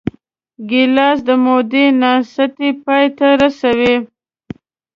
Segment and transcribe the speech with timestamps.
[0.69, 3.95] ګیلاس د مودې ناستې پای ته رسوي.